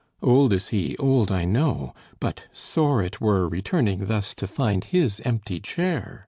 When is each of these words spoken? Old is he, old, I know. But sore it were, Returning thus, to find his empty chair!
Old 0.23 0.51
is 0.51 0.69
he, 0.69 0.97
old, 0.97 1.31
I 1.31 1.45
know. 1.45 1.93
But 2.19 2.47
sore 2.51 3.03
it 3.03 3.21
were, 3.21 3.47
Returning 3.47 4.07
thus, 4.07 4.33
to 4.33 4.47
find 4.47 4.83
his 4.83 5.21
empty 5.23 5.59
chair! 5.59 6.19